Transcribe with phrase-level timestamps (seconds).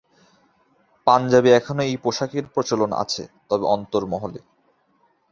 [1.07, 4.39] পাঞ্জাবে এখনো এই পোশাকের প্রচলন আছে তবে অন্তরমহলে।